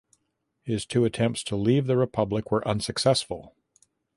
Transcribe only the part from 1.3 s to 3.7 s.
to leave the republic were unsuccessful.